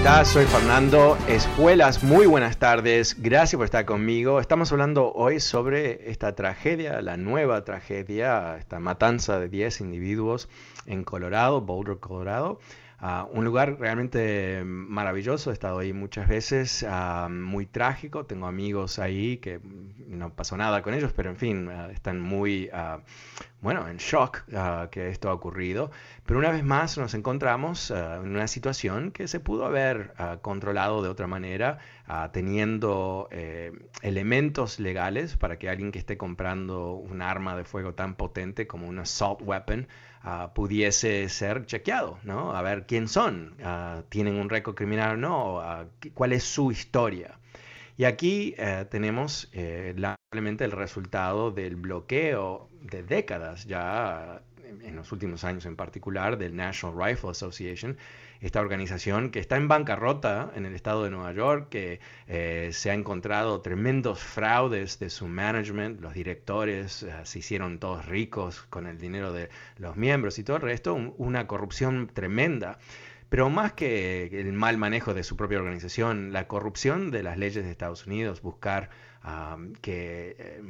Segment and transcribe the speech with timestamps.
[0.00, 0.28] Estás?
[0.28, 2.02] Soy Fernando Espuelas.
[2.02, 3.20] Muy buenas tardes.
[3.20, 4.40] Gracias por estar conmigo.
[4.40, 10.48] Estamos hablando hoy sobre esta tragedia, la nueva tragedia, esta matanza de 10 individuos
[10.86, 12.60] en Colorado, Boulder, Colorado.
[13.02, 18.98] Uh, un lugar realmente maravilloso, he estado ahí muchas veces, uh, muy trágico, tengo amigos
[18.98, 19.58] ahí que
[20.06, 22.70] no pasó nada con ellos, pero en fin, uh, están muy,
[23.62, 24.44] bueno, en shock
[24.90, 25.90] que esto ha ocurrido.
[26.30, 31.08] Pero una vez más nos encontramos en una situación que se pudo haber controlado de
[31.08, 31.78] otra manera,
[32.30, 33.72] teniendo eh,
[34.02, 38.86] elementos legales para que alguien que esté comprando un arma de fuego tan potente como
[38.86, 39.88] un assault weapon,
[40.22, 42.54] uh, pudiese ser chequeado, ¿no?
[42.54, 46.70] A ver quién son, uh, tienen un récord criminal o no, uh, cuál es su
[46.70, 47.40] historia.
[48.00, 54.40] Y aquí eh, tenemos eh, lamentablemente el resultado del bloqueo de décadas ya
[54.82, 57.96] en los últimos años en particular del National Rifle Association,
[58.40, 62.90] esta organización que está en bancarrota en el estado de Nueva York, que eh, se
[62.90, 68.86] ha encontrado tremendos fraudes de su management, los directores eh, se hicieron todos ricos con
[68.86, 72.78] el dinero de los miembros y todo el resto, una corrupción tremenda.
[73.30, 77.64] Pero más que el mal manejo de su propia organización, la corrupción de las leyes
[77.64, 78.90] de Estados Unidos, buscar
[79.82, 80.62] que eh,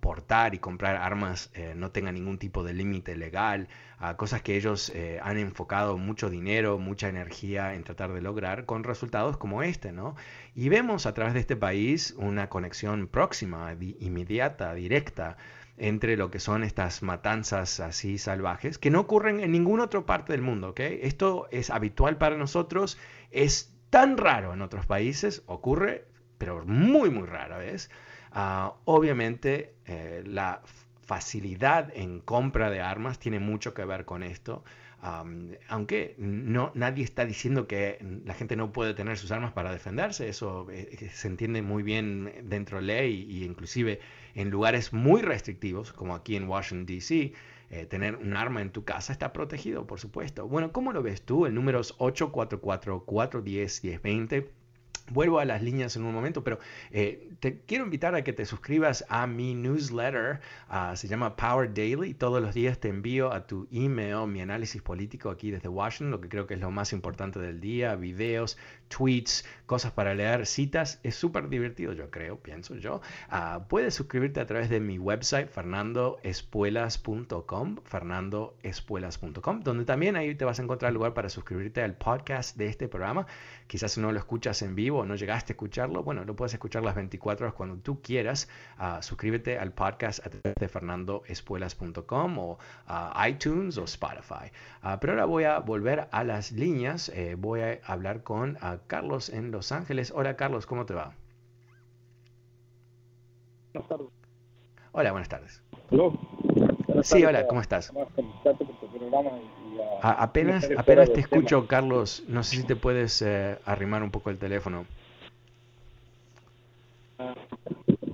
[0.00, 3.68] portar y comprar armas eh, no tenga ningún tipo de límite legal,
[4.16, 8.84] cosas que ellos eh, han enfocado mucho dinero, mucha energía en tratar de lograr con
[8.84, 10.14] resultados como este, ¿no?
[10.54, 15.36] Y vemos a través de este país una conexión próxima, inmediata, directa
[15.78, 20.32] entre lo que son estas matanzas así salvajes, que no ocurren en ninguna otra parte
[20.32, 20.80] del mundo, ¿ok?
[20.80, 22.98] Esto es habitual para nosotros,
[23.30, 26.06] es tan raro en otros países, ocurre
[26.38, 27.90] pero muy, muy rara vez.
[28.30, 30.62] Ah, obviamente, eh, la
[31.02, 34.64] facilidad en compra de armas tiene mucho que ver con esto.
[35.00, 40.28] Aunque no, nadie está diciendo que la gente no puede tener sus armas para defenderse,
[40.28, 44.00] eso eh, eh, se entiende muy bien dentro de ley y inclusive
[44.34, 47.32] en lugares muy restrictivos, como aquí en Washington, D.C.,
[47.90, 50.48] tener un arma en tu casa está protegido, por supuesto.
[50.48, 51.44] Bueno, ¿cómo lo ves tú?
[51.44, 54.48] El número es 844-410-1020.
[55.10, 56.58] Vuelvo a las líneas en un momento, pero
[56.90, 60.40] eh, te quiero invitar a que te suscribas a mi newsletter.
[60.68, 62.14] Ah, se llama Power Daily.
[62.14, 66.20] Todos los días te envío a tu email mi análisis político aquí desde Washington, lo
[66.20, 67.94] que creo que es lo más importante del día.
[67.96, 68.58] Videos,
[68.88, 71.00] tweets, cosas para leer, citas.
[71.02, 73.00] Es súper divertido, yo creo, pienso yo.
[73.28, 80.58] Ah, puedes suscribirte a través de mi website, fernandoespuelas.com, fernandoespuelas.com, donde también ahí te vas
[80.58, 83.26] a encontrar lugar para suscribirte al podcast de este programa.
[83.66, 86.94] Quizás no lo escuchas en vivo no llegaste a escucharlo, bueno, lo puedes escuchar las
[86.94, 88.48] 24 horas cuando tú quieras.
[88.78, 92.52] Uh, suscríbete al podcast a través de fernandoespuelas.com o
[92.88, 94.50] uh, iTunes o Spotify.
[94.82, 97.08] Uh, pero ahora voy a volver a las líneas.
[97.10, 100.12] Eh, voy a hablar con Carlos en Los Ángeles.
[100.14, 101.14] Hola Carlos, ¿cómo te va?
[103.72, 104.08] Buenas tardes.
[104.92, 105.62] Hola, buenas tardes.
[106.98, 107.92] Buenas sí, hola, ¿cómo estás?
[110.02, 112.24] apenas apenas te escucho, Carlos.
[112.26, 114.84] No sé si te puedes eh, arrimar un poco el teléfono.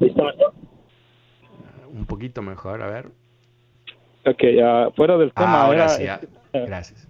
[0.00, 0.52] ¿Listo mejor?
[1.94, 3.06] un poquito mejor, a ver.
[4.26, 5.62] Ok, fuera del tema.
[5.62, 6.20] Ahora sí, ah,
[6.52, 7.08] gracias.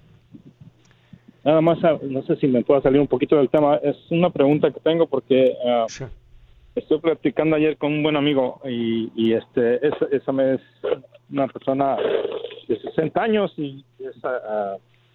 [1.42, 3.76] Nada más, ah, no sé si me pueda salir un poquito del tema.
[3.82, 5.86] Es una pregunta que tengo porque uh,
[6.74, 9.80] estoy platicando ayer con un buen amigo y, este,
[10.12, 10.60] esa, me es
[11.30, 11.96] una persona
[12.68, 14.14] de 60 años y es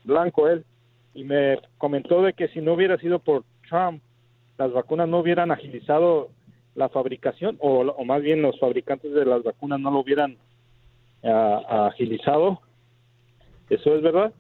[0.04, 0.64] blanco él,
[1.14, 4.02] y me comentó de que si no hubiera sido por Trump,
[4.58, 6.30] las vacunas no hubieran agilizado
[6.76, 10.38] la fabricación o, o, más bien los fabricantes de las vacunas no lo hubieran
[11.22, 12.62] agilizado.
[13.70, 14.34] ¿Eso es verdad?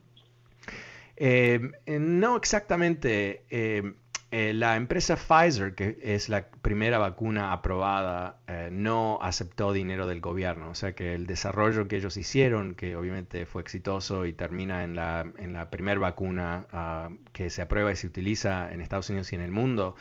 [1.18, 3.44] Eh, no exactamente.
[3.50, 3.94] Eh,
[4.31, 8.39] eh, la empresa Pfizer, que es la primera vacuna aprobada,
[8.71, 10.69] no aceptó dinero del gobierno.
[10.69, 14.95] O sea que el desarrollo que ellos hicieron, que obviamente fue exitoso y termina en
[14.95, 19.31] la, en la primera vacuna ah, que se aprueba y se utiliza en Estados Unidos
[19.33, 19.95] y en el mundo,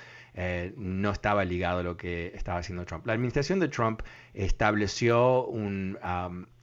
[0.76, 3.06] no estaba ligado a lo que estaba haciendo Trump.
[3.06, 4.02] La administración de Trump
[4.34, 5.98] estableció un,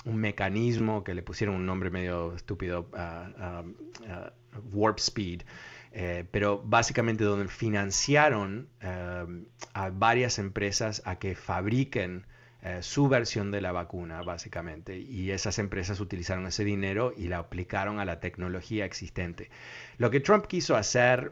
[0.05, 3.63] un mecanismo que le pusieron un nombre medio estúpido, uh,
[4.71, 5.41] Warp Speed,
[5.97, 9.25] eh, pero básicamente donde financiaron eh,
[9.73, 12.25] a varias empresas a que fabriquen
[12.61, 17.37] eh, su versión de la vacuna, básicamente, y esas empresas utilizaron ese dinero y la
[17.37, 19.49] aplicaron a la tecnología existente.
[19.97, 21.31] Lo que Trump quiso hacer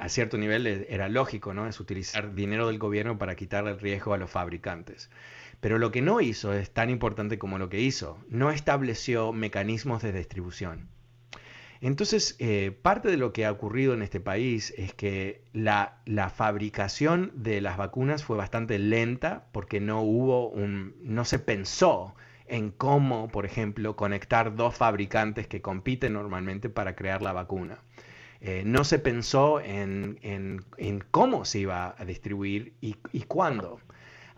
[0.00, 1.68] a cierto nivel era lógico, ¿no?
[1.68, 5.08] Es utilizar dinero del gobierno para quitarle el riesgo a los fabricantes.
[5.60, 8.18] Pero lo que no hizo es tan importante como lo que hizo.
[8.28, 10.88] No estableció mecanismos de distribución.
[11.80, 16.00] Entonces, eh, parte de lo que ha ocurrido en este país es que la,
[16.34, 22.14] fabricación de las vacunas fue bastante lenta porque no hubo un, no se pensó
[22.46, 27.78] en cómo, por ejemplo, conectar dos fabricantes que compiten normalmente para crear la vacuna.
[28.40, 30.64] Eh, no se pensó en,
[31.10, 33.80] cómo se iba a distribuir y, y cuándo.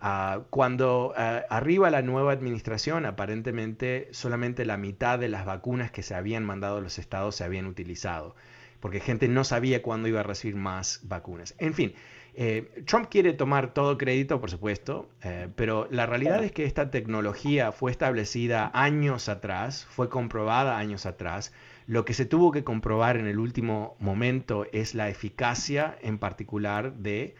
[0.01, 6.03] Ah, cuando ah, arriba la nueva administración, aparentemente solamente la mitad de las vacunas que
[6.03, 8.35] se habían mandado a los estados se habían utilizado,
[8.79, 11.53] porque gente no sabía cuándo iba a recibir más vacunas.
[11.57, 11.93] En fin,
[12.35, 16.89] eh, Trump quiere tomar todo crédito, por supuesto, eh, pero la realidad es que esta
[16.91, 21.51] tecnología fue establecida años atrás, fue comprobada años atrás.
[21.87, 26.93] Lo que se tuvo que comprobar en el último momento es la eficacia en particular
[26.93, 27.35] de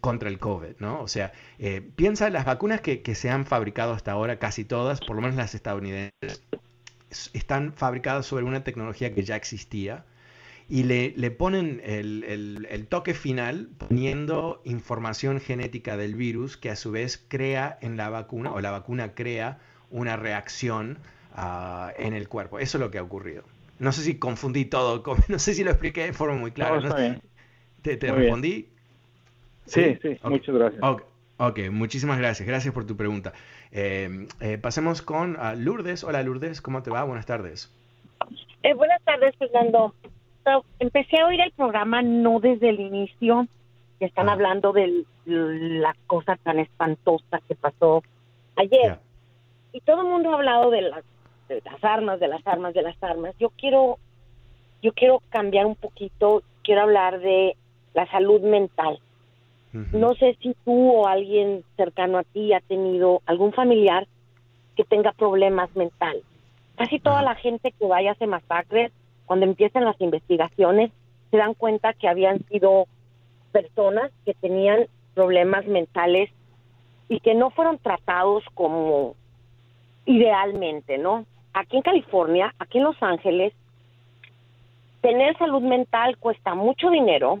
[0.00, 1.02] contra el COVID, ¿no?
[1.02, 5.00] O sea, eh, piensa en las vacunas que, se han fabricado hasta ahora, casi todas,
[5.00, 6.42] por lo menos las estadounidenses,
[7.34, 10.06] están fabricadas sobre una tecnología que ya existía
[10.70, 12.24] y le, le ponen el,
[12.70, 18.08] el, toque final poniendo información genética del virus que a su vez crea en la
[18.08, 19.58] vacuna o la vacuna crea
[19.90, 20.98] una reacción
[21.34, 22.58] ah, en el cuerpo.
[22.58, 23.44] Eso es lo que ha ocurrido.
[23.78, 26.80] No sé si confundí todo, no sé si lo expliqué de forma muy clara.
[27.82, 28.71] ¿Te, respondí?
[29.66, 30.82] Sí, sí, muchas gracias.
[31.38, 32.46] ok, muchísimas gracias.
[32.46, 33.32] Gracias por tu pregunta.
[33.70, 36.04] Eh, eh, pasemos con Lourdes.
[36.04, 37.04] Hola Lourdes, ¿cómo te va?
[37.04, 37.72] Buenas tardes.
[38.62, 39.94] Eh, buenas tardes, Fernando.
[40.78, 43.46] empecé a oír el programa no desde el inicio,
[43.98, 44.32] que están ah.
[44.32, 48.02] hablando de la cosa tan espantosa que pasó
[48.56, 48.98] ayer.
[49.72, 51.04] Y todo el mundo ha hablado de las,
[51.48, 53.34] de las armas, de las armas, de las armas.
[53.38, 53.98] Yo quiero,
[54.82, 57.56] yo quiero cambiar un poquito, quiero hablar de
[57.94, 58.98] la salud mental.
[59.72, 64.06] No sé si tú o alguien cercano a ti ha tenido algún familiar
[64.76, 66.24] que tenga problemas mentales.
[66.76, 68.92] Casi toda la gente que vaya a hacer masacres,
[69.24, 70.90] cuando empiezan las investigaciones,
[71.30, 72.86] se dan cuenta que habían sido
[73.50, 76.30] personas que tenían problemas mentales
[77.08, 79.14] y que no fueron tratados como
[80.04, 81.24] idealmente, ¿no?
[81.54, 83.52] Aquí en California, aquí en Los Ángeles,
[85.00, 87.40] tener salud mental cuesta mucho dinero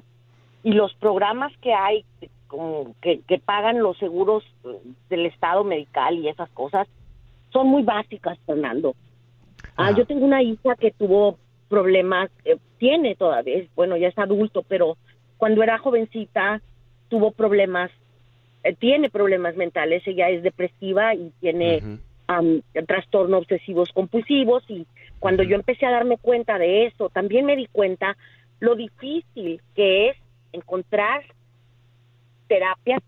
[0.62, 2.04] y los programas que hay
[2.46, 4.44] como que, pagan los seguros
[5.08, 6.86] del estado medical y esas cosas
[7.50, 8.94] son muy básicas Fernando.
[9.76, 11.38] Ah, yo tengo una hija que tuvo
[11.72, 14.98] problemas eh, tiene todavía bueno ya es adulto pero
[15.38, 16.60] cuando era jovencita
[17.08, 17.90] tuvo problemas
[18.62, 21.98] eh, tiene problemas mentales ella es depresiva y tiene
[22.86, 24.86] trastornos obsesivos compulsivos y
[25.18, 28.18] cuando yo empecé a darme cuenta de eso también me di cuenta
[28.60, 30.16] lo difícil que es
[30.52, 31.22] encontrar
[32.48, 33.02] terapias,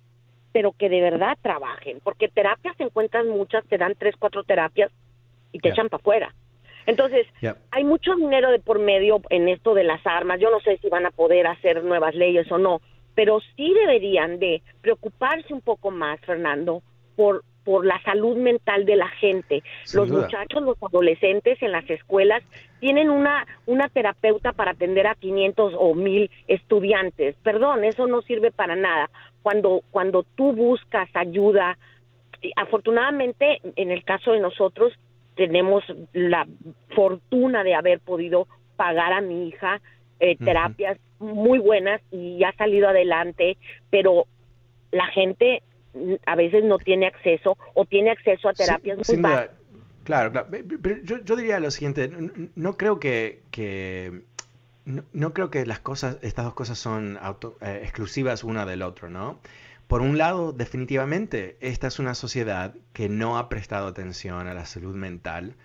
[0.53, 4.91] pero que de verdad trabajen, porque terapias encuentran muchas, te dan tres, cuatro terapias
[5.53, 6.35] y te echan para afuera.
[6.87, 7.27] Entonces,
[7.71, 10.39] hay mucho dinero de por medio en esto de las armas.
[10.39, 12.81] Yo no sé si van a poder hacer nuevas leyes o no,
[13.15, 16.83] pero sí deberían de preocuparse un poco más, Fernando,
[17.17, 19.63] por por la salud mental de la gente.
[19.95, 22.43] los muchachos, los adolescentes en las escuelas
[22.81, 27.37] tienen una, una terapeuta para atender a 500 o 1000 estudiantes.
[27.43, 29.11] Perdón, eso no sirve para nada.
[29.43, 31.79] Cuando, cuando tú buscas ayuda,
[32.57, 34.93] afortunadamente en el caso de nosotros
[35.35, 36.47] tenemos la
[36.95, 39.81] fortuna de haber podido pagar a mi hija
[40.21, 43.57] eh, terapias muy buenas y ha salido adelante,
[43.91, 44.27] pero
[44.93, 45.63] la gente
[46.27, 49.05] a veces no tiene acceso o tiene acceso a terapias muy
[50.05, 50.49] Claro, claro.
[50.83, 52.11] Pero yo, diría lo siguiente,
[52.55, 53.41] no, creo que,
[54.85, 59.09] no, creo que las cosas, estas dos cosas son auto, eh, exclusivas una del otro,
[59.09, 59.41] ¿no?
[59.87, 64.67] Por un lado, definitivamente, esta es una sociedad que no ha prestado atención a la
[64.67, 65.57] salud mental,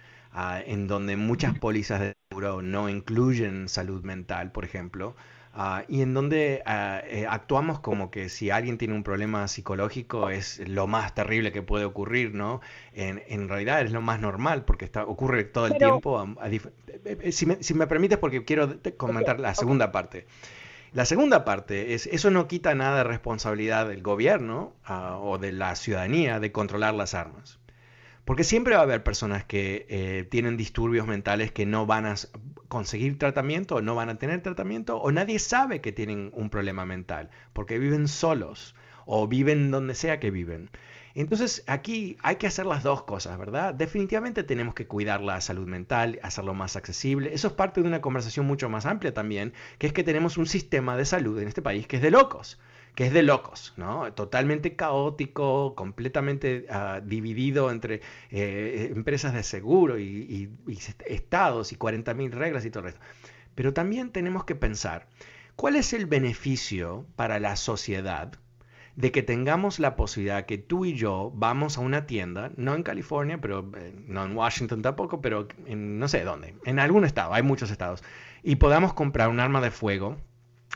[0.65, 5.15] en donde muchas pólizas de seguro no incluyen salud mental, por ejemplo,
[5.53, 10.29] ah, y en donde ah, eh, actuamos como que si alguien tiene un problema psicológico
[10.29, 12.61] es lo más terrible que puede ocurrir, ¿no?
[12.93, 16.25] En, realidad es lo más normal porque está, ocurre todo el tiempo.
[16.43, 16.61] Eh,
[17.05, 20.25] eh, si, me, si, me, permites, porque quiero comentar la segunda parte.
[20.91, 25.51] La segunda parte es, eso no quita nada de responsabilidad del gobierno ah, o de
[25.51, 27.59] la ciudadanía de controlar las armas.
[28.25, 32.15] Porque siempre va a haber personas que eh, tienen disturbios mentales que no van a
[32.69, 36.85] conseguir tratamiento o no van a tener tratamiento o nadie sabe que tienen un problema
[36.85, 40.69] mental porque viven solos o viven donde sea que viven.
[41.15, 43.73] Entonces aquí hay que hacer las dos cosas, ¿verdad?
[43.73, 47.33] Definitivamente tenemos que cuidar la salud mental, hacerlo más accesible.
[47.33, 50.45] Eso es parte de una conversación mucho más amplia también, que es que tenemos un
[50.45, 52.59] sistema de salud en este país que es de locos
[52.95, 54.11] que es de locos, ¿no?
[54.13, 62.31] Totalmente caótico, completamente ah, dividido entre eh, empresas de seguro y, y estados y 40.000
[62.31, 62.99] reglas y todo eso.
[63.55, 65.07] Pero también tenemos que pensar,
[65.55, 68.39] ¿cuál es el beneficio para la sociedad
[68.99, 72.83] de que tengamos la posibilidad que tú y yo vamos a una tienda, no en
[72.83, 77.33] California, pero eh, no en Washington tampoco, pero en no sé dónde, en algún estado,
[77.33, 78.03] hay muchos estados,
[78.43, 80.17] y podamos comprar un arma de fuego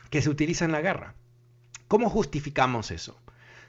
[0.10, 1.16] que se utiliza en la guerra.
[1.94, 3.16] ¿Cómo justificamos eso?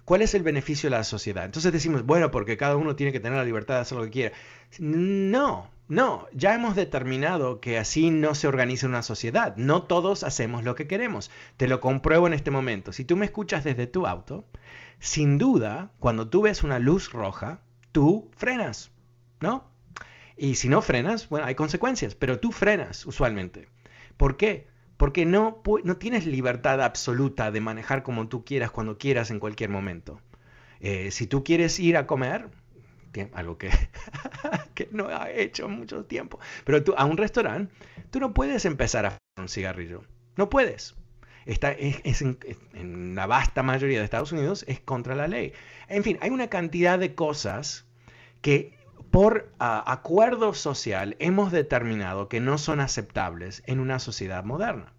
[0.07, 1.45] ¿Cuál es el beneficio de la sociedad?
[1.45, 4.11] Entonces decimos, bueno, porque cada uno tiene que tener la libertad de hacer lo que
[4.11, 4.37] quiera.
[4.79, 9.55] No, no, ya hemos determinado que así no se organiza una sociedad.
[9.59, 11.31] No todos hacemos lo que queremos.
[11.59, 12.95] Te lo compruebo en este momento.
[12.95, 14.47] Si tú me escuchas desde tu auto,
[15.01, 17.61] sin duda, cuando tú ves una luz roja,
[17.93, 18.91] tú frenas,
[19.41, 19.69] ¿no?
[20.39, 23.69] Y si no frenas, bueno, hay consecuencias, pero tú frenas usualmente.
[24.17, 24.67] ¿Por qué?
[24.97, 29.71] Porque no, no tienes libertad absoluta de manejar como tú quieras, cuando quieras, en cualquier
[29.71, 30.21] momento.
[30.81, 32.49] Eh, si tú quieres ir a comer,
[33.33, 33.71] algo que,
[34.75, 36.39] que no ha hecho mucho tiempo.
[36.65, 37.73] Pero tú, a un restaurante,
[38.11, 40.03] tú no puedes empezar a fumar un cigarrillo.
[40.37, 40.95] No puedes.
[41.47, 45.53] Está, es, en, la vasta mayoría de Estados Unidos es contra la ley.
[45.89, 47.87] En fin, hay una cantidad de cosas
[48.41, 48.77] que
[49.15, 54.93] por acuerdo social hemos determinado que no son aceptables en una sociedad moderna.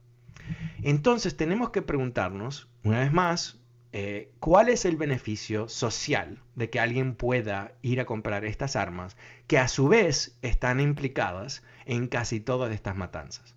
[0.82, 3.60] Entonces tenemos que preguntarnos, una vez más,
[3.92, 9.18] eh, ¿cuál es el beneficio social de que alguien pueda ir a comprar estas armas
[9.48, 13.55] que a su vez están implicadas en casi todas estas matanzas?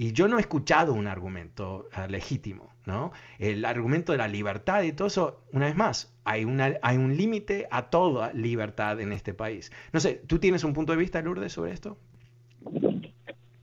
[0.00, 3.12] Y yo no he escuchado un argumento eh, legítimo, ¿no?
[3.38, 7.18] El argumento de la libertad y todo eso, una vez más, hay, una, hay un
[7.18, 9.70] límite a toda libertad en este país.
[9.92, 11.98] No sé, ¿tú tienes un punto de vista, Lourdes, sobre esto?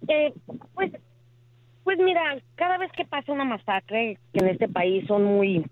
[0.09, 0.31] Eh,
[0.75, 0.91] pues,
[1.83, 5.65] pues mira, cada vez que pasa una masacre, que en este país son muy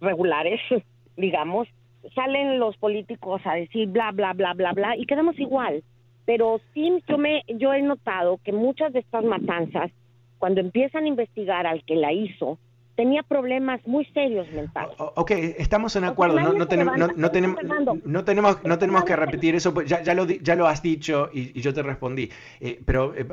[0.00, 0.58] regulares,
[1.16, 1.68] digamos,
[2.12, 5.84] salen los políticos a decir bla, bla, bla, bla, bla, y quedamos igual.
[6.24, 9.90] Pero sí, yo, me, yo he notado que muchas de estas matanzas,
[10.38, 12.58] cuando empiezan a investigar al que la hizo,
[12.94, 14.94] tenía problemas muy serios mentales.
[14.98, 17.58] ok, estamos en acuerdo, no, no, tenemos, no, no, tenemos,
[18.04, 21.30] no, tenemos, no tenemos que repetir eso, pues ya, ya, lo, ya lo has dicho
[21.32, 23.26] y, yo te respondí, eh, pero eh,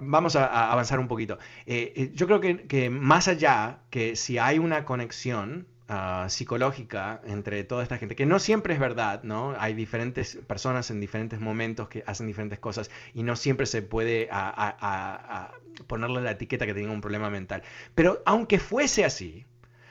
[0.00, 1.38] vamos a, avanzar un poquito.
[1.66, 7.62] Eh, yo creo que, que más allá que si hay una conexión, Ah, psicológica entre
[7.62, 9.54] toda esta gente, que no siempre es verdad, ¿no?
[9.58, 14.30] Hay diferentes personas en diferentes momentos que hacen diferentes cosas y no siempre se puede
[15.86, 17.62] ponerle la etiqueta que tenga un problema mental.
[17.94, 19.44] Pero aunque fuese así,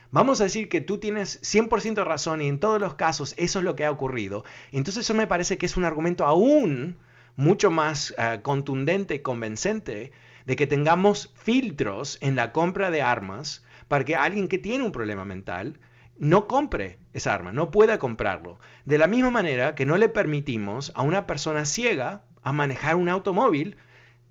[0.10, 3.66] Vamos a decir que tú tienes 100% razón y en todos los casos eso es
[3.66, 4.46] lo que ha ocurrido.
[4.72, 6.98] Entonces eso me parece que es un argumento aún
[7.36, 10.12] mucho más ah, contundente y convincente
[10.46, 14.92] de que tengamos filtros en la compra de armas para que alguien que tiene un
[14.92, 15.80] problema mental
[16.18, 18.58] no compre esa arma, no pueda comprarlo.
[18.86, 23.08] De la misma manera que no le permitimos a una persona ciega a manejar un
[23.08, 23.78] automóvil,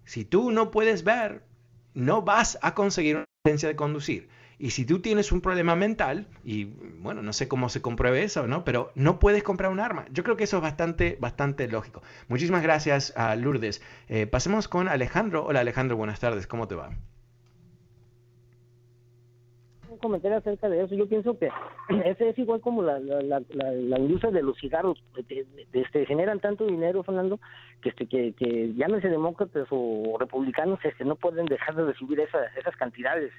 [0.05, 1.45] si tú no puedes ver,
[1.95, 4.29] no vas a conseguir una licencia de conducir.
[4.59, 6.65] Y si tú tienes un problema mental, y
[6.99, 8.65] bueno, no sé cómo se compruebe eso, ¿no?
[8.65, 10.07] Pero no puedes comprar un arma.
[10.11, 12.03] Yo creo que eso es bastante, bastante lógico.
[12.27, 13.81] Muchísimas gracias a Lourdes.
[14.09, 15.45] Eh, pasemos con Alejandro.
[15.45, 16.49] Hola Alejandro, buenas tardes.
[16.49, 16.91] ¿Cómo te va?
[20.03, 20.95] Comentario acerca de eso.
[20.95, 21.49] Yo pienso que
[22.05, 25.03] ese es igual como la, la, la, industria de los cigarros.
[25.73, 27.41] este, generan tanto dinero, Fernando,
[27.81, 32.77] que, este, que, que llámese demócratas o republicanos, este, no pueden dejar de recibir esas
[32.77, 33.33] cantidades.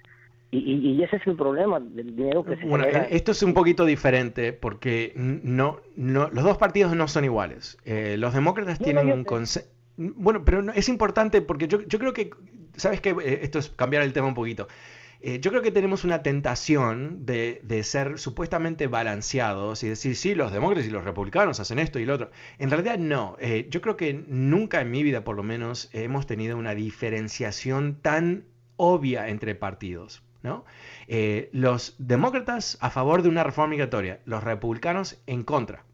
[0.50, 3.06] Y, y, ese es el problema del dinero que se bueno, genera.
[3.06, 7.80] Esto es un poquito diferente porque no, no, los dos partidos no son iguales.
[7.86, 9.68] Eh, los demócratas tienen un consenso.
[9.98, 12.30] Bueno, pero es importante porque yo, yo creo que,
[12.76, 13.16] ¿sabes qué?
[13.24, 14.68] Eh, esto es cambiar el tema un poquito.
[15.26, 20.52] Eh, yo creo que tenemos una tentación de, ser supuestamente balanceados y decir, sí, los
[20.52, 22.30] demócratas y los republicanos hacen esto y lo otro.
[22.60, 23.38] En realidad no.
[23.40, 28.02] Eh, yo creo que nunca en mi vida, por lo menos, hemos tenido una diferenciación
[28.02, 28.44] tan
[28.76, 30.24] obvia entre partidos.
[30.42, 30.66] ¿no?
[31.08, 35.86] Eh, los demócratas a favor de una reforma migratoria, los republicanos en contra.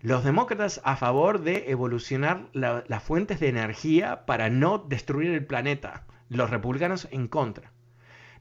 [0.00, 6.04] Los demócratas a favor de evolucionar las fuentes de energía para no destruir el planeta.
[6.28, 7.73] Los republicanos en contra.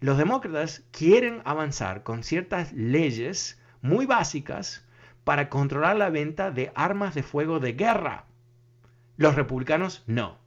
[0.04, 4.86] Los demócratas quieren avanzar con ciertas leyes muy básicas
[5.24, 8.26] para controlar la venta de armas de fuego de guerra.
[9.16, 10.38] Los republicanos no.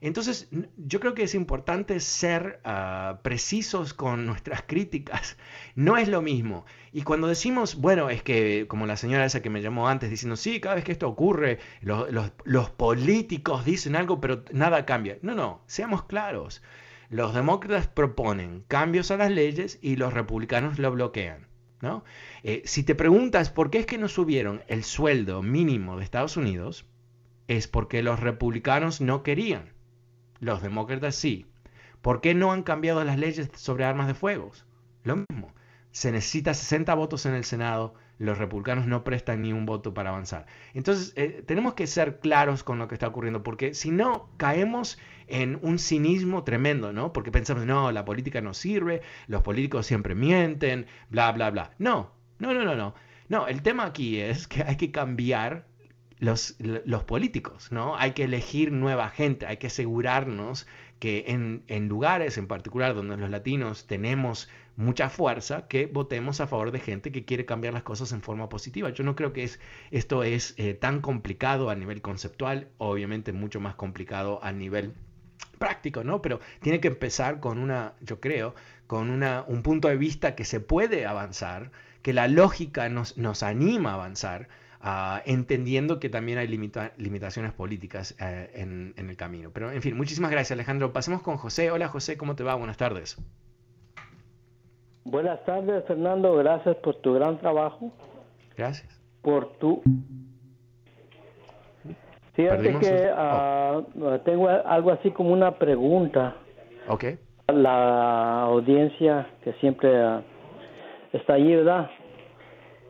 [0.00, 5.36] Entonces, yo creo que es importante ser ah, precisos con nuestras críticas.
[5.76, 6.66] No es lo mismo.
[6.92, 10.34] Y cuando decimos, bueno, es que, como la señora esa que me llamó antes, diciendo,
[10.34, 15.16] sí, cada vez que esto ocurre, los políticos dicen algo, pero nada cambia.
[15.22, 16.60] No, no, seamos claros.
[17.08, 21.46] Los demócratas proponen cambios a las leyes y los republicanos lo bloquean.
[21.80, 22.04] ¿no?
[22.42, 26.36] Eh, si te preguntas por qué es que no subieron el sueldo mínimo de Estados
[26.36, 26.86] Unidos,
[27.48, 29.72] es porque los republicanos no querían.
[30.40, 31.46] Los demócratas sí.
[32.02, 34.52] ¿Por qué no han cambiado las leyes sobre armas de fuego?
[35.04, 35.54] Lo mismo.
[35.92, 40.10] Se necesita 60 votos en el Senado los republicanos no prestan ni un voto para
[40.10, 40.46] avanzar.
[40.74, 44.98] Entonces, eh, tenemos que ser claros con lo que está ocurriendo, porque si no, caemos
[45.28, 47.12] en un cinismo tremendo, ¿no?
[47.12, 51.72] Porque pensamos, no, la política no sirve, los políticos siempre mienten, bla, bla, bla.
[51.78, 52.94] No, no, no, no, no.
[53.28, 55.66] No, el tema aquí es que hay que cambiar
[56.18, 57.96] los, los políticos, ¿no?
[57.96, 60.66] Hay que elegir nueva gente, hay que asegurarnos
[60.98, 66.46] que en, en lugares en particular donde los latinos tenemos mucha fuerza que votemos a
[66.46, 68.90] favor de gente que quiere cambiar las cosas en forma positiva.
[68.90, 69.58] Yo no creo que es,
[69.90, 74.94] esto es eh, tan complicado a nivel conceptual, obviamente mucho más complicado a nivel
[75.58, 76.20] práctico, ¿no?
[76.20, 78.54] Pero tiene que empezar con una, yo creo,
[78.86, 81.70] con una, un punto de vista que se puede avanzar,
[82.02, 84.48] que la lógica nos, nos anima a avanzar,
[84.82, 89.50] uh, entendiendo que también hay limitaciones políticas uh, en, en el camino.
[89.52, 90.92] Pero, en fin, muchísimas gracias, Alejandro.
[90.92, 91.70] Pasemos con José.
[91.70, 92.54] Hola, José, ¿cómo te va?
[92.54, 93.16] Buenas tardes.
[95.06, 96.34] Buenas tardes, Fernando.
[96.34, 97.92] Gracias por tu gran trabajo.
[98.56, 99.00] Gracias.
[99.22, 99.80] Por tu.
[102.34, 103.82] Fíjate que ah,
[104.24, 106.34] tengo algo así como una pregunta.
[106.88, 107.04] Ok.
[107.46, 110.22] La audiencia que siempre ah,
[111.12, 111.88] está allí, ¿verdad?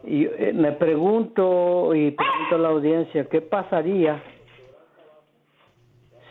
[0.02, 4.22] Y eh, me pregunto y pregunto a la audiencia, ¿qué pasaría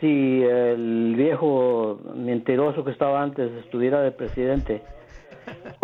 [0.00, 4.82] si el viejo mentiroso que estaba antes estuviera de presidente?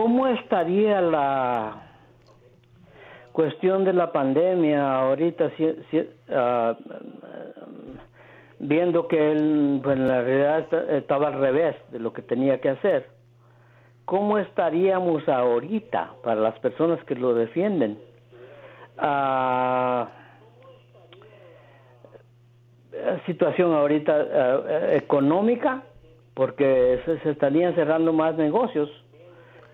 [0.02, 1.76] ¿Cómo estaría la
[3.30, 5.52] cuestión de la pandemia ahorita
[6.34, 6.76] ah,
[8.58, 12.70] viendo que él pues, en la realidad estaba al revés de lo que tenía que
[12.70, 13.10] hacer?
[14.04, 17.96] ¿Cómo estaríamos ahorita para las personas que lo defienden?
[18.98, 20.06] Uh,
[23.26, 25.84] situación ahorita ah, económica,
[26.34, 28.90] porque se estarían cerrando más negocios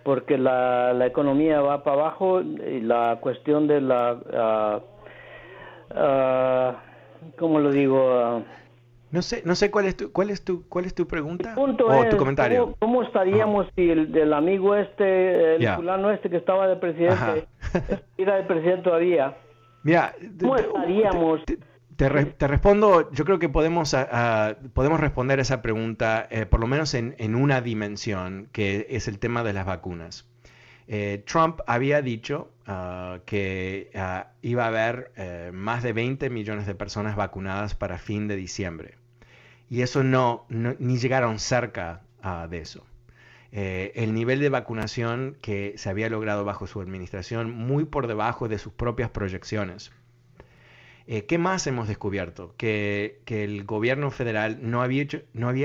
[0.08, 4.80] porque la, la economía va para abajo y la cuestión de la,
[5.90, 6.72] uh,
[7.38, 8.42] ¿cómo lo digo?
[9.10, 11.74] no sé, no sé cuál es tu, cuál es tu, cuál es tu pregunta o
[12.08, 12.74] tu comentario.
[12.78, 17.46] ¿Cómo, estaríamos si el del amigo este, el fulano este que estaba de presidente,
[18.16, 19.36] era de presidente todavía?
[19.82, 21.44] Mira, ¿cómo estaríamos?
[21.44, 21.58] Te,
[21.98, 23.96] respondo, yo creo que podemos,
[24.72, 29.42] podemos responder esa pregunta eh, por lo menos en, una dimensión, que es el tema
[29.42, 30.26] de las vacunas.
[30.86, 36.66] Eh, Trump había dicho ah, que ah, iba a haber eh, más de 20 millones
[36.66, 38.94] de personas vacunadas para fin de diciembre.
[39.68, 42.86] Y eso no, ni llegaron cerca ah, de eso.
[43.50, 48.58] el nivel de vacunación que se había logrado bajo su administración muy por debajo de
[48.58, 49.90] sus propias proyecciones.
[51.10, 52.54] Eh, ¿Qué más hemos descubierto?
[52.58, 55.00] Que, el gobierno federal no había,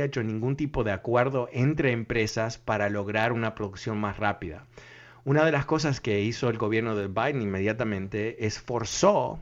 [0.06, 4.66] hecho, ningún tipo de acuerdo entre empresas para lograr una producción más rápida.
[5.26, 9.42] Una de las cosas que hizo el gobierno de Biden inmediatamente es forzó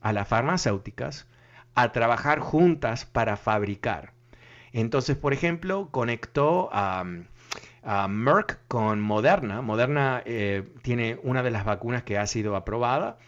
[0.00, 1.26] a las farmacéuticas
[1.74, 4.14] a trabajar juntas para fabricar.
[4.72, 7.04] Entonces, por ejemplo, conectó a,
[8.08, 9.60] Merck con Moderna.
[9.60, 13.18] Moderna eh, tiene una de las vacunas que ha sido aprobada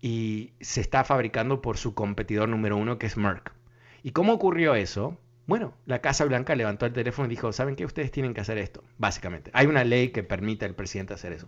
[0.00, 3.52] y se está fabricando por su competidor número uno, que es Merck.
[4.02, 5.18] ¿Y cómo ocurrió eso?
[5.46, 7.84] Bueno, la Casa Blanca levantó el teléfono y dijo, ¿saben qué?
[7.84, 9.50] Ustedes tienen que hacer esto, básicamente.
[9.54, 11.46] Hay una ley que permite al presidente hacer eso.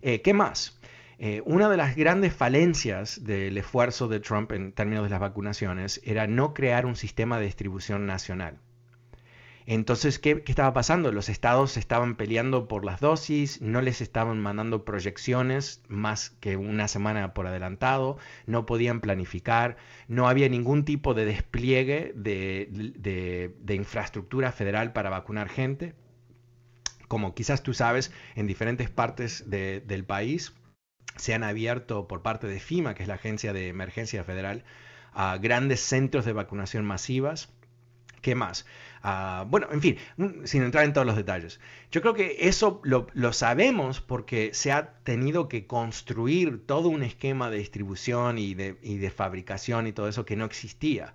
[0.00, 0.80] Eh, ¿Qué más?
[1.18, 6.00] Eh, una de las grandes falencias del esfuerzo de Trump en términos de las vacunaciones
[6.04, 8.58] era no crear un sistema de distribución nacional.
[9.70, 11.12] Entonces, ¿qué, estaba pasando?
[11.12, 16.88] Los estados estaban peleando por las dosis, no les estaban mandando proyecciones más que una
[16.88, 19.76] semana por adelantado, no podían planificar,
[20.06, 25.94] no había ningún tipo de despliegue de, infraestructura federal para vacunar gente.
[27.06, 30.54] Como quizás tú sabes, en diferentes partes del país
[31.16, 34.64] se han abierto por parte de FIMA, que es la Agencia de Emergencia Federal,
[35.12, 37.52] a grandes centros de vacunación masivas.
[38.22, 38.66] ¿Qué más?
[39.02, 39.96] Bueno, en fin,
[40.44, 41.60] sin entrar en todos los detalles.
[41.90, 47.50] Yo creo que eso lo, sabemos porque se ha tenido que construir todo un esquema
[47.50, 51.14] de distribución y de, fabricación y todo eso que no existía.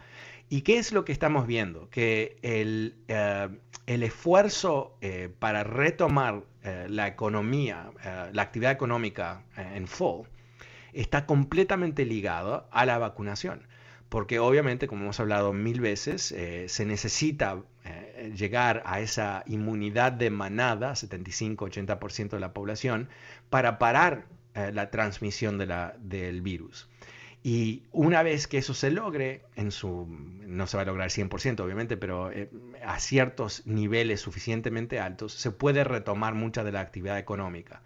[0.50, 1.90] ¿Y qué es lo que estamos viendo?
[1.90, 3.50] Que el, eh,
[3.86, 7.92] esfuerzo eh, para retomar eh, la economía,
[8.32, 10.28] la actividad económica en full,
[10.92, 13.68] está completamente ligado a la vacunación
[14.10, 16.36] porque obviamente, como hemos hablado mil veces,
[16.68, 17.64] se necesita
[18.36, 23.10] llegar a esa inmunidad de manada, 75-80% de la población,
[23.50, 26.90] para parar eh, la transmisión del virus.
[27.46, 32.32] Y una vez que eso se logre, no se va a lograr 100% obviamente, pero
[32.86, 37.82] a ciertos niveles suficientemente altos, se puede retomar mucha de la actividad económica.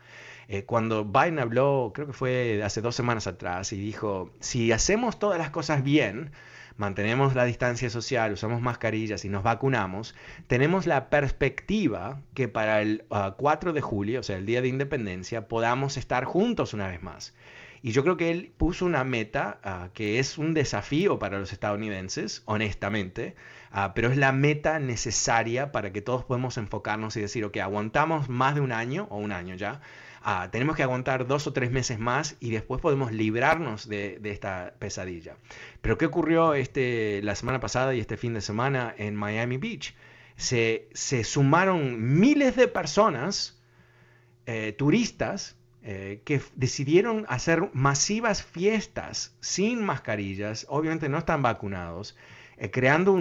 [0.48, 5.20] Eh, cuando Biden habló, creo que fue hace dos semanas atrás, y dijo, si hacemos
[5.20, 6.32] todas las cosas bien,
[6.78, 10.16] mantenemos la distancia social, usamos mascarillas y nos vacunamos,
[10.48, 14.68] tenemos la perspectiva que para el 4 ah, de julio, o sea, el Día de
[14.68, 17.34] Independencia, podamos estar juntos una vez más.
[17.82, 21.54] Y yo creo que él puso una meta ah, que es un desafío para los
[21.54, 23.36] estadounidenses, honestamente,
[23.72, 28.30] ah, pero es la meta necesaria para que todos podamos enfocarnos y decir, ok, aguantamos
[28.30, 29.82] más de un año o un año ya
[30.52, 35.38] Tenemos que aguantar dos o tres meses más y después podemos librarnos de, esta pesadilla.
[35.80, 39.96] Pero ¿qué ocurrió este, la semana pasada y este fin de semana en Miami Beach?
[40.36, 40.90] Se,
[41.24, 43.62] sumaron miles de personas,
[44.46, 45.57] eh, turistas,
[45.90, 52.18] eh, que decidieron hacer masivas fiestas sin mascarillas, obviamente no están vacunados,
[52.58, 53.18] eh, creando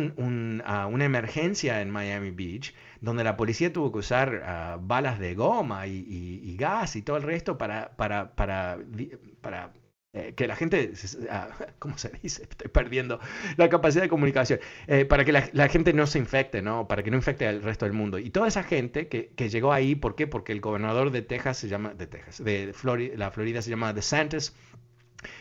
[0.65, 5.37] ah, una emergencia en Miami Beach, donde la policía tuvo que usar ah, balas de
[5.37, 8.81] goma y, gas y todo el resto para, para, para,
[9.41, 9.73] para
[10.17, 10.93] eh, que la gente,
[11.31, 11.49] ah,
[11.79, 12.45] ¿cómo se dice?
[12.45, 13.21] Estoy perdiendo
[13.59, 16.89] la capacidad de comunicación, eh, para que la, gente no se infecte, ¿no?
[16.89, 18.19] Para que no infecte al resto del mundo.
[18.19, 20.27] Y toda esa gente que, que llegó ahí, ¿por qué?
[20.27, 23.93] Porque el gobernador de Texas se llama, de Texas, de Florida, la Florida se llama
[23.93, 24.55] DeSantis,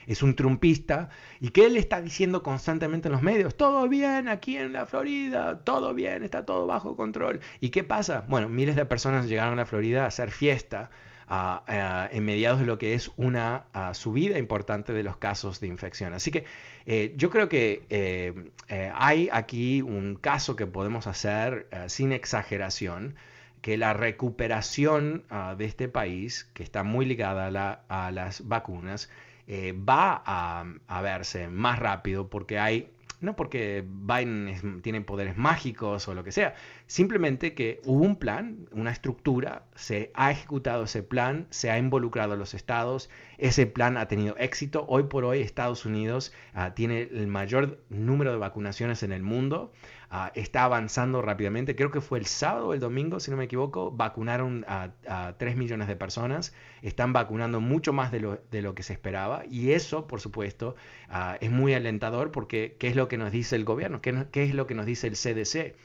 [0.07, 1.07] es un trumpista
[1.39, 5.59] y que él está diciendo constantemente en los medios, todo bien aquí en la Florida,
[5.63, 7.39] todo bien, está todo bajo control.
[7.61, 8.25] ¿Y qué pasa?
[8.27, 10.89] Bueno, miles de personas llegaron a la Florida a hacer fiesta
[11.29, 16.13] en mediados de lo que es una subida importante de los casos de infección.
[16.13, 16.45] Así que
[16.85, 18.33] eh, yo creo que eh,
[18.69, 23.15] eh, hay aquí un caso que podemos hacer sin exageración
[23.61, 25.23] que la recuperación
[25.57, 29.09] de este país, que está muy ligada a las vacunas,
[29.49, 32.91] va a, verse más rápido porque hay,
[33.25, 36.55] no porque Biden tiene poderes mágicos o lo que sea,
[36.87, 42.33] simplemente que hubo un plan, una estructura, se ha ejecutado ese plan, se ha involucrado
[42.33, 44.85] a los estados, ese plan ha tenido éxito.
[44.87, 49.73] Hoy por hoy Estados Unidos ah, tiene el mayor número de vacunaciones en el mundo.
[50.17, 51.75] Ah, está avanzando rápidamente.
[51.75, 54.93] Creo que fue el sábado o el domingo, si no me equivoco, vacunaron a,
[55.37, 56.53] 3 millones de personas.
[56.81, 59.43] Están vacunando mucho más de lo, de lo que se esperaba.
[59.49, 60.77] Y eso, por supuesto,
[61.09, 64.01] ah, es muy alentador porque ¿qué es lo que nos dice el gobierno?
[64.01, 65.75] ¿Qué, qué es lo que nos dice el CDC?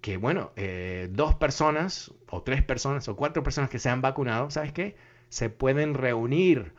[0.00, 4.50] Que bueno, eh, dos personas o tres personas o cuatro personas que se han vacunado,
[4.52, 4.94] ¿sabes qué?
[5.30, 6.74] Se pueden reunir,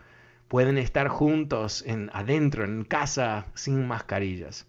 [0.47, 4.65] pueden estar juntos en, adentro, en casa, sin mascarillas.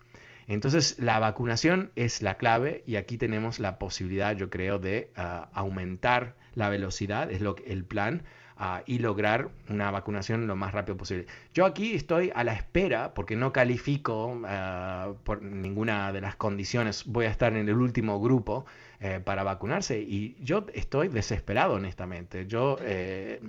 [0.48, 5.48] Entonces, la vacunación es la clave y aquí tenemos la posibilidad, yo creo, de ah,
[5.52, 8.22] aumentar la velocidad, es lo, el plan,
[8.56, 11.26] ah, y lograr una vacunación lo más rápido posible.
[11.52, 17.04] Yo aquí estoy a la espera, porque no califico ah, por ninguna de las condiciones,
[17.06, 18.66] voy a estar en el último grupo
[19.00, 22.46] eh, para vacunarse y yo estoy desesperado, honestamente.
[22.46, 22.78] Yo...
[22.82, 23.40] Eh,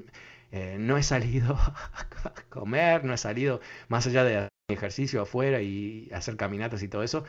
[0.52, 1.56] eh, no he salido
[2.24, 7.02] a comer, no he salido más allá de ejercicio afuera y hacer caminatas y todo
[7.02, 7.24] eso,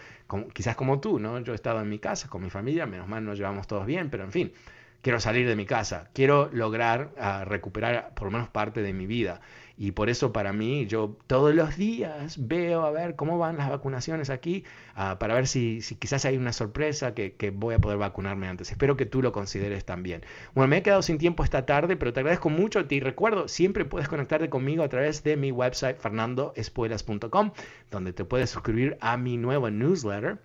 [0.52, 1.38] quizás como tú, ¿no?
[1.38, 4.10] Yo he estado en mi casa con mi familia, menos mal nos llevamos todos bien,
[4.10, 4.52] pero en fin,
[5.02, 9.06] quiero salir de mi casa, quiero lograr ah, recuperar por lo menos parte de mi
[9.06, 9.40] vida.
[9.80, 13.70] Y por eso para mí, yo todos los días veo a ver cómo van las
[13.70, 14.64] vacunaciones aquí,
[14.96, 18.48] ah, para ver si, si, quizás hay una sorpresa que, que, voy a poder vacunarme
[18.48, 18.72] antes.
[18.72, 20.22] Espero que tú lo consideres también.
[20.52, 22.86] Bueno, me he quedado sin tiempo esta tarde, pero te agradezco mucho.
[22.86, 27.52] Te recuerdo, siempre puedes conectarte conmigo a través de mi website fernandoespuelas.com,
[27.92, 30.38] donde te puedes suscribir a mi nuevo newsletter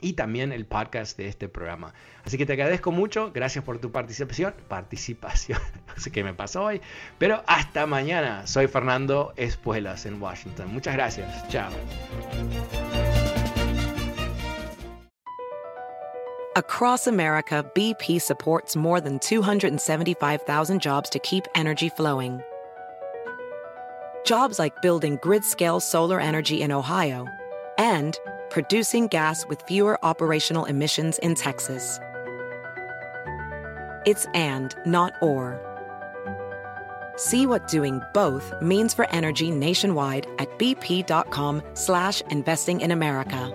[0.00, 1.94] y también el podcast de este programa.
[2.24, 6.64] Así que te agradezco mucho, gracias por tu participación, participación, no sé qué me pasó
[6.64, 6.80] hoy,
[7.18, 8.46] pero hasta mañana.
[8.46, 10.72] Soy Fernando Espuelas en Washington.
[10.72, 11.70] Muchas gracias, chao.
[16.56, 22.42] Across America, BP supports more than 275,000 jobs to keep energy flowing.
[24.24, 27.26] Jobs like building grid-scale solar energy in Ohio
[27.78, 28.18] and
[28.50, 31.98] producing gas with fewer operational emissions in Texas.
[34.06, 35.60] It's and, not or.
[37.16, 43.54] See what doing both means for energy nationwide at bp.com slash investing in America.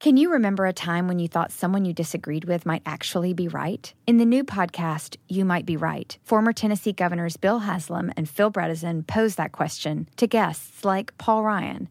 [0.00, 3.48] Can you remember a time when you thought someone you disagreed with might actually be
[3.48, 3.92] right?
[4.06, 8.50] In the new podcast, You Might Be Right, former Tennessee governors Bill Haslam and Phil
[8.50, 11.90] Bredesen pose that question to guests like Paul Ryan,